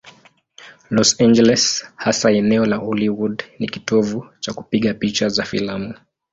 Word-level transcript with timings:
Los 0.89 1.21
Angeles, 1.21 1.85
hasa 1.95 2.31
eneo 2.31 2.65
la 2.65 2.77
Hollywood, 2.79 3.37
ni 3.59 3.67
kitovu 3.67 4.25
cha 4.39 4.53
kupiga 4.53 4.93
picha 4.95 5.29
za 5.29 5.43
filamu. 5.45 5.93